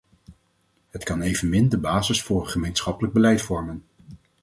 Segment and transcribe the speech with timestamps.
[0.89, 3.83] Het kan evenmin de basis voor een gemeenschappelijk beleid vormen.